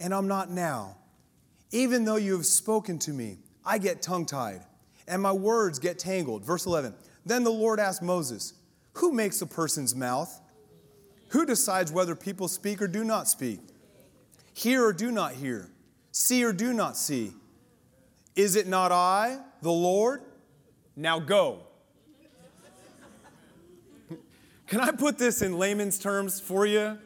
[0.01, 0.97] and I'm not now.
[1.71, 4.63] Even though you have spoken to me, I get tongue tied,
[5.07, 6.45] and my words get tangled.
[6.45, 8.55] Verse 11 Then the Lord asked Moses,
[8.95, 10.41] Who makes a person's mouth?
[11.29, 13.61] Who decides whether people speak or do not speak?
[14.53, 15.69] Hear or do not hear?
[16.13, 17.33] See or do not see?
[18.37, 20.23] Is it not I, the Lord?
[20.97, 21.61] Now go.
[24.69, 26.99] Can I put this in layman's terms for you?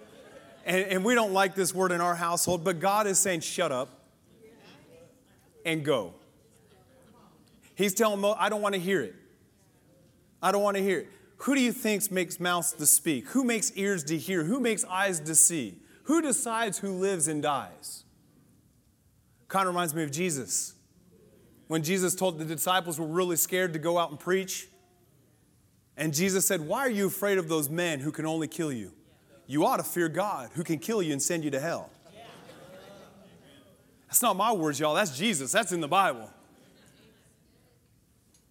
[0.66, 3.72] And, and, we don't like this word in our household, but God is saying, shut
[3.72, 3.88] up
[5.64, 6.12] and go.
[7.78, 9.14] He's telling Mo, I don't want to hear it.
[10.42, 11.08] I don't want to hear it.
[11.36, 13.28] Who do you think makes mouths to speak?
[13.28, 14.42] Who makes ears to hear?
[14.42, 15.78] Who makes eyes to see?
[16.02, 18.02] Who decides who lives and dies?
[19.46, 20.74] Kind of reminds me of Jesus
[21.68, 24.66] when Jesus told the disciples were really scared to go out and preach.
[25.96, 28.92] And Jesus said, Why are you afraid of those men who can only kill you?
[29.46, 31.90] You ought to fear God who can kill you and send you to hell.
[34.08, 34.94] That's not my words, y'all.
[34.96, 35.52] That's Jesus.
[35.52, 36.28] That's in the Bible.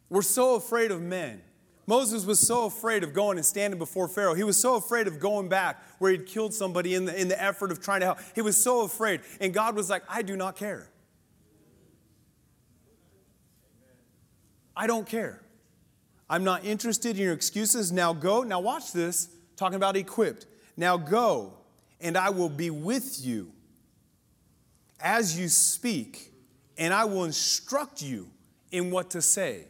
[0.09, 1.41] We're so afraid of men.
[1.85, 4.33] Moses was so afraid of going and standing before Pharaoh.
[4.33, 7.41] He was so afraid of going back where he'd killed somebody in the, in the
[7.41, 8.19] effort of trying to help.
[8.35, 9.21] He was so afraid.
[9.39, 10.89] And God was like, I do not care.
[14.75, 15.41] I don't care.
[16.29, 17.91] I'm not interested in your excuses.
[17.91, 18.43] Now go.
[18.43, 19.29] Now watch this.
[19.55, 20.45] Talking about equipped.
[20.75, 21.53] Now go,
[21.99, 23.51] and I will be with you
[24.99, 26.31] as you speak,
[26.77, 28.29] and I will instruct you
[28.71, 29.65] in what to say.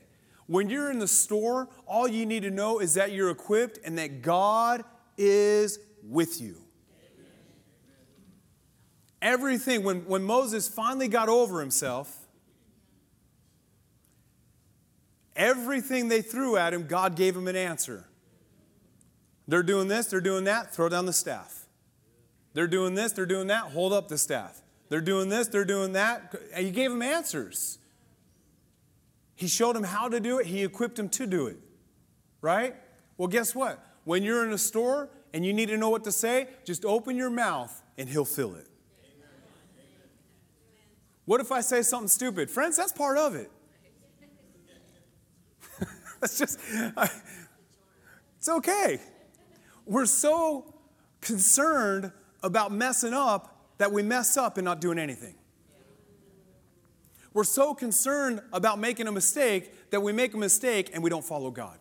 [0.48, 3.98] When you're in the store, all you need to know is that you're equipped and
[3.98, 4.84] that God
[5.18, 6.58] is with you.
[9.22, 12.28] Everything, when, when Moses finally got over himself,
[15.38, 18.06] Everything they threw at him, God gave him an answer.
[19.48, 21.68] They're doing this, they're doing that, throw down the staff.
[22.54, 24.64] They're doing this, they're doing that, hold up the staff.
[24.90, 26.34] They're doing this, they're doing that.
[26.56, 27.78] And he gave them answers.
[29.38, 31.58] He showed him how to do it, he equipped him to do it.
[32.42, 32.76] Right?
[33.18, 33.84] Well, guess what?
[34.04, 37.16] When you're in a store and you need to know what to say, just open
[37.16, 38.68] your mouth and he'll fill it.
[41.26, 42.50] What if I say something stupid?
[42.50, 43.52] Friends, that's part of it.
[46.22, 46.58] That's just,
[46.96, 47.12] I,
[48.38, 49.00] it's okay.
[49.86, 50.74] We're so
[51.22, 55.36] concerned about messing up that we mess up and not doing anything.
[57.34, 61.26] We're so concerned about making a mistake that we make a mistake and we don't
[61.26, 61.78] follow God.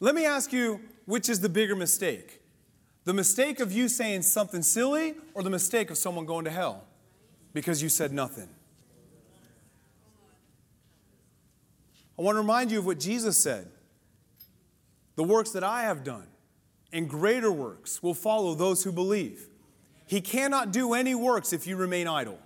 [0.00, 2.40] Let me ask you which is the bigger mistake?
[3.04, 6.84] The mistake of you saying something silly or the mistake of someone going to hell
[7.52, 8.48] because you said nothing?
[12.18, 13.68] I want to remind you of what Jesus said
[15.16, 16.26] The works that I have done
[16.92, 19.48] and greater works will follow those who believe.
[20.06, 22.38] He cannot do any works if you remain idle.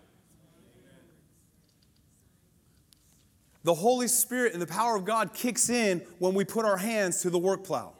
[3.68, 7.20] The Holy Spirit and the power of God kicks in when we put our hands
[7.20, 7.92] to the work plow.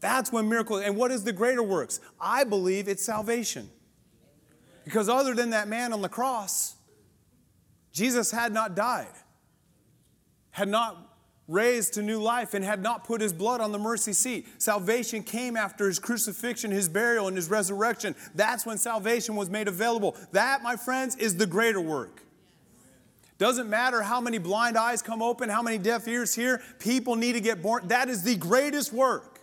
[0.00, 0.80] That's when miracles.
[0.80, 2.00] And what is the greater works?
[2.18, 3.68] I believe it's salvation.
[4.82, 6.74] Because other than that man on the cross,
[7.92, 9.12] Jesus had not died
[10.52, 14.14] had not raised to new life and had not put his blood on the mercy
[14.14, 14.46] seat.
[14.56, 18.14] Salvation came after his crucifixion, his burial, and his resurrection.
[18.34, 20.16] That's when salvation was made available.
[20.32, 22.22] That, my friends, is the greater work.
[23.38, 27.34] Doesn't matter how many blind eyes come open, how many deaf ears hear, people need
[27.34, 27.88] to get born.
[27.88, 29.40] That is the greatest work.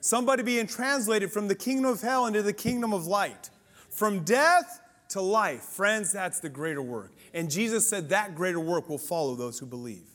[0.00, 3.50] Somebody being translated from the kingdom of hell into the kingdom of light.
[3.90, 4.80] From death
[5.10, 5.62] to life.
[5.62, 7.12] Friends, that's the greater work.
[7.34, 10.06] And Jesus said that greater work will follow those who believe.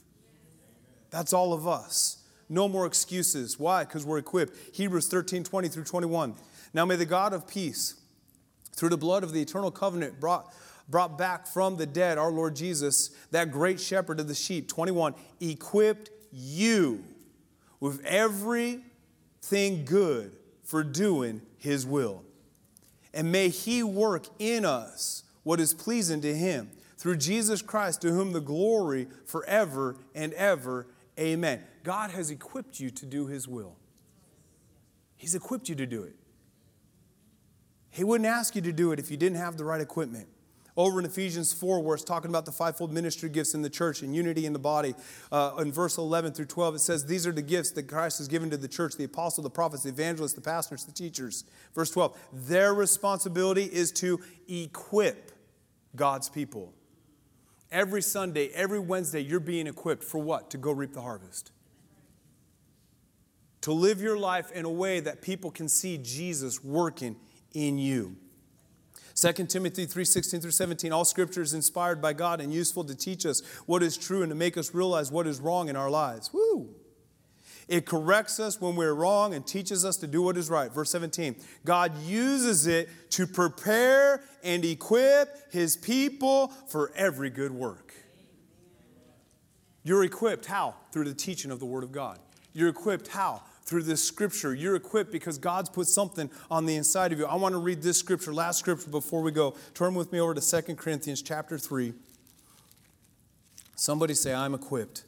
[1.09, 2.23] That's all of us.
[2.49, 3.57] no more excuses.
[3.57, 3.83] Why?
[3.83, 4.75] Because we're equipped.
[4.75, 6.35] Hebrews 13 20 through 21.
[6.73, 7.95] Now may the God of peace,
[8.75, 10.53] through the blood of the eternal covenant, brought,
[10.87, 15.15] brought back from the dead our Lord Jesus, that great shepherd of the sheep, 21,
[15.39, 17.03] equipped you
[17.79, 22.23] with everything good for doing his will.
[23.13, 28.09] And may he work in us what is pleasing to him through Jesus Christ, to
[28.09, 30.87] whom the glory forever and ever.
[31.19, 31.63] Amen.
[31.83, 33.75] God has equipped you to do his will.
[35.15, 36.15] He's equipped you to do it.
[37.89, 40.27] He wouldn't ask you to do it if you didn't have the right equipment.
[40.77, 44.01] Over in Ephesians 4, where it's talking about the fivefold ministry gifts in the church
[44.01, 44.93] and unity in the body,
[45.31, 48.27] uh, in verse 11 through 12, it says, These are the gifts that Christ has
[48.27, 51.45] given to the church the apostle, the prophets, the evangelists, the pastors, the teachers.
[51.73, 54.19] Verse 12, their responsibility is to
[54.49, 55.31] equip
[55.95, 56.73] God's people.
[57.71, 60.49] Every Sunday, every Wednesday, you're being equipped for what?
[60.51, 61.51] To go reap the harvest.
[63.61, 67.15] To live your life in a way that people can see Jesus working
[67.53, 68.17] in you.
[69.15, 72.95] 2 Timothy 3 16 through 17, all scripture is inspired by God and useful to
[72.95, 75.89] teach us what is true and to make us realize what is wrong in our
[75.89, 76.31] lives.
[76.33, 76.69] Woo!
[77.67, 80.71] It corrects us when we're wrong and teaches us to do what is right.
[80.71, 87.93] Verse 17 God uses it to prepare and equip his people for every good work.
[89.83, 90.75] You're equipped how?
[90.91, 92.19] Through the teaching of the Word of God.
[92.53, 93.43] You're equipped how?
[93.65, 94.53] Through this scripture.
[94.53, 97.25] You're equipped because God's put something on the inside of you.
[97.25, 99.55] I want to read this scripture, last scripture before we go.
[99.73, 101.93] Turn with me over to 2 Corinthians chapter 3.
[103.75, 105.03] Somebody say, I'm equipped.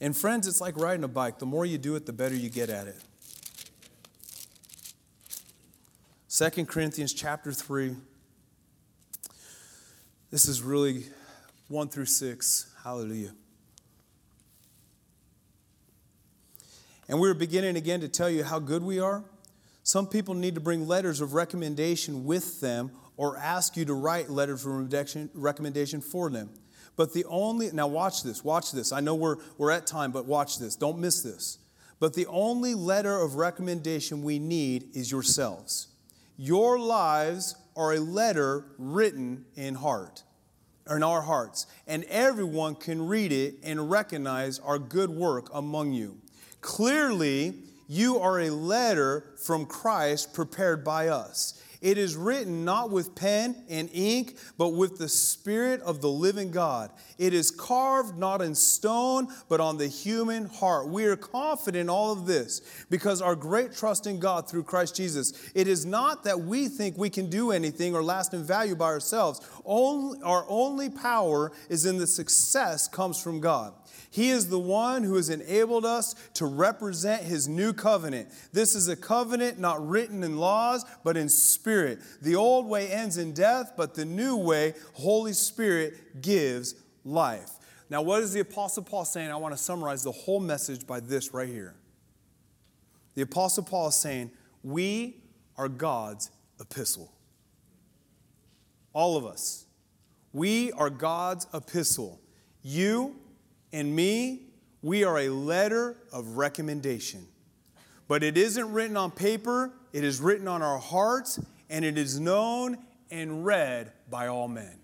[0.00, 1.38] And friends, it's like riding a bike.
[1.38, 2.96] The more you do it, the better you get at it.
[6.30, 7.94] 2 Corinthians chapter 3.
[10.30, 11.04] This is really
[11.68, 12.74] 1 through 6.
[12.82, 13.32] Hallelujah.
[17.10, 19.24] And we are beginning again to tell you how good we are.
[19.82, 24.30] Some people need to bring letters of recommendation with them or ask you to write
[24.30, 24.94] letters of
[25.34, 26.50] recommendation for them.
[26.94, 28.92] But the only, now watch this, watch this.
[28.92, 30.76] I know we're, we're at time, but watch this.
[30.76, 31.58] Don't miss this.
[31.98, 35.88] But the only letter of recommendation we need is yourselves.
[36.36, 40.22] Your lives are a letter written in heart,
[40.88, 46.20] in our hearts, and everyone can read it and recognize our good work among you.
[46.60, 47.54] Clearly,
[47.88, 51.60] you are a letter from Christ prepared by us.
[51.80, 56.50] It is written not with pen and ink, but with the Spirit of the living
[56.50, 56.90] God.
[57.16, 60.88] It is carved not in stone, but on the human heart.
[60.88, 64.94] We are confident in all of this because our great trust in God through Christ
[64.94, 65.50] Jesus.
[65.54, 68.86] It is not that we think we can do anything or last in value by
[68.86, 69.40] ourselves.
[69.64, 73.72] Only, our only power is in the success comes from God.
[74.10, 78.28] He is the one who has enabled us to represent his new covenant.
[78.52, 82.00] This is a covenant not written in laws, but in spirit.
[82.20, 87.52] The old way ends in death, but the new way, Holy Spirit, gives life.
[87.88, 89.30] Now, what is the Apostle Paul saying?
[89.30, 91.76] I want to summarize the whole message by this right here.
[93.14, 94.32] The Apostle Paul is saying,
[94.64, 95.22] We
[95.56, 96.30] are God's
[96.60, 97.12] epistle.
[98.92, 99.66] All of us.
[100.32, 102.20] We are God's epistle.
[102.62, 103.19] You
[103.72, 104.42] and me,
[104.82, 107.26] we are a letter of recommendation.
[108.08, 112.18] But it isn't written on paper, it is written on our hearts, and it is
[112.18, 112.78] known
[113.10, 114.78] and read by all men.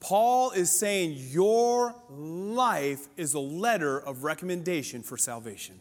[0.00, 5.78] Paul is saying your life is a letter of recommendation for salvation.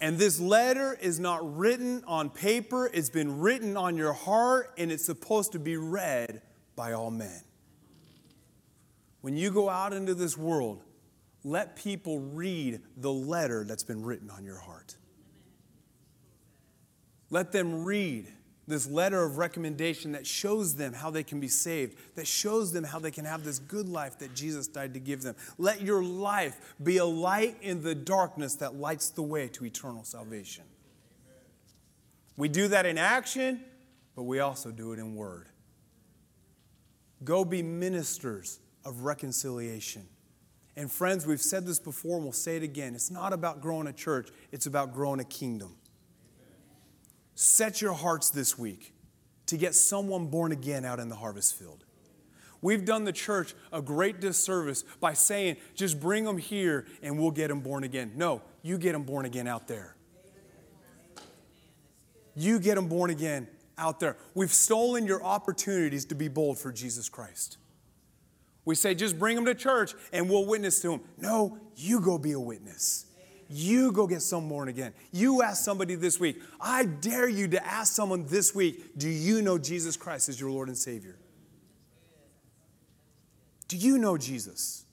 [0.00, 4.90] And this letter is not written on paper, it's been written on your heart, and
[4.90, 6.40] it's supposed to be read
[6.74, 7.42] by all men.
[9.20, 10.82] When you go out into this world,
[11.44, 14.96] let people read the letter that's been written on your heart.
[17.30, 18.28] Let them read
[18.66, 22.84] this letter of recommendation that shows them how they can be saved, that shows them
[22.84, 25.34] how they can have this good life that Jesus died to give them.
[25.58, 30.04] Let your life be a light in the darkness that lights the way to eternal
[30.04, 30.64] salvation.
[32.36, 33.60] We do that in action,
[34.14, 35.48] but we also do it in word.
[37.22, 40.06] Go be ministers of reconciliation.
[40.76, 42.94] And friends, we've said this before and we'll say it again.
[42.94, 45.76] It's not about growing a church, it's about growing a kingdom.
[47.34, 48.94] Set your hearts this week
[49.46, 51.84] to get someone born again out in the harvest field.
[52.62, 57.30] We've done the church a great disservice by saying, just bring them here and we'll
[57.30, 58.12] get them born again.
[58.16, 59.96] No, you get them born again out there.
[62.36, 64.16] You get them born again out there.
[64.34, 67.56] We've stolen your opportunities to be bold for Jesus Christ.
[68.64, 71.00] We say, just bring them to church and we'll witness to them.
[71.18, 73.06] No, you go be a witness.
[73.48, 74.92] You go get some born again.
[75.10, 76.40] You ask somebody this week.
[76.60, 80.50] I dare you to ask someone this week, do you know Jesus Christ as your
[80.50, 81.16] Lord and Savior?
[83.66, 84.84] Do you know Jesus?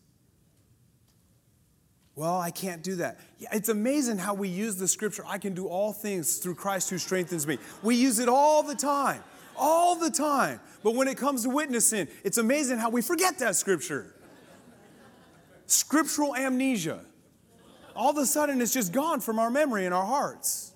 [2.15, 3.19] Well, I can't do that.
[3.37, 6.89] Yeah, it's amazing how we use the scripture, I can do all things through Christ
[6.89, 7.59] who strengthens me.
[7.83, 9.23] We use it all the time,
[9.57, 10.59] all the time.
[10.83, 14.13] But when it comes to witnessing, it's amazing how we forget that scripture.
[15.65, 17.01] Scriptural amnesia.
[17.95, 20.73] All of a sudden, it's just gone from our memory and our hearts.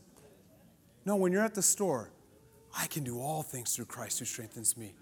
[1.05, 2.11] No, when you're at the store,
[2.77, 4.93] I can do all things through Christ who strengthens me.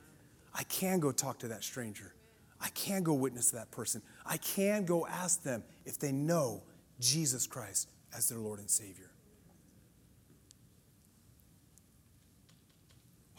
[0.54, 2.14] I can go talk to that stranger.
[2.62, 4.02] I can go witness to that person.
[4.26, 6.64] I can go ask them if they know
[7.00, 9.12] Jesus Christ as their Lord and Savior.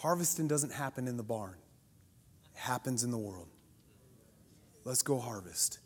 [0.01, 1.57] Harvesting doesn't happen in the barn,
[2.55, 3.49] it happens in the world.
[4.85, 5.79] Let's go harvest.